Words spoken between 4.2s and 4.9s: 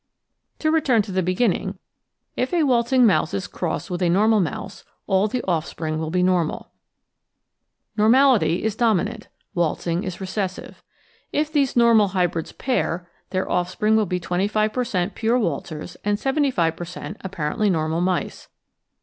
mouse,